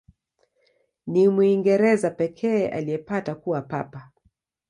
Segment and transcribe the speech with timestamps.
[1.07, 4.11] Ni Mwingereza pekee aliyepata kuwa Papa.